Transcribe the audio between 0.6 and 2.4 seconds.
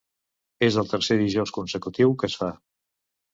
És el tercer dijous consecutiu que es